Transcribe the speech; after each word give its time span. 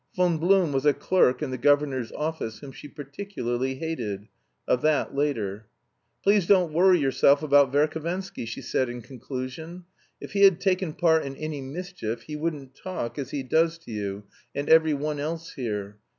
Von 0.15 0.39
Blum 0.39 0.71
was 0.73 0.87
a 0.87 0.95
clerk 0.95 1.43
in 1.43 1.51
the 1.51 1.59
governor's 1.59 2.11
office 2.13 2.57
whom 2.57 2.71
she 2.71 2.87
particularly 2.87 3.75
hated. 3.75 4.27
Of 4.67 4.81
that 4.81 5.13
later. 5.13 5.67
"Please 6.23 6.47
don't 6.47 6.73
worry 6.73 6.97
yourself 6.99 7.43
about 7.43 7.71
Verhovensky," 7.71 8.47
she 8.47 8.63
said 8.63 8.89
in 8.89 9.03
conclusion. 9.03 9.85
"If 10.19 10.31
he 10.33 10.41
had 10.41 10.59
taken 10.59 10.93
part 10.93 11.23
in 11.23 11.35
any 11.35 11.61
mischief 11.61 12.23
he 12.23 12.35
wouldn't 12.35 12.73
talk 12.73 13.19
as 13.19 13.29
he 13.29 13.43
does 13.43 13.77
to 13.77 13.91
you, 13.91 14.23
and 14.55 14.67
every 14.69 14.95
one 14.95 15.19
else 15.19 15.53
here. 15.53 15.99